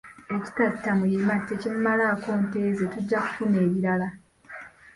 [0.35, 4.07] ekitatta muyima, tekimumalaako nte ze, tujja kufuna ebirala